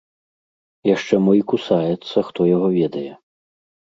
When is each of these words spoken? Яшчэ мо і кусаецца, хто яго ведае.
Яшчэ 0.95 1.19
мо 1.25 1.35
і 1.39 1.43
кусаецца, 1.51 2.17
хто 2.31 2.47
яго 2.55 2.67
ведае. 2.79 3.03